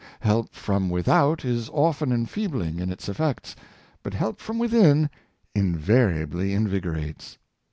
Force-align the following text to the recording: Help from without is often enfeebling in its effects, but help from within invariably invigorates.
Help 0.21 0.49
from 0.55 0.89
without 0.89 1.45
is 1.45 1.69
often 1.69 2.11
enfeebling 2.11 2.79
in 2.79 2.91
its 2.91 3.07
effects, 3.07 3.55
but 4.01 4.15
help 4.15 4.39
from 4.39 4.57
within 4.57 5.11
invariably 5.53 6.53
invigorates. 6.55 7.37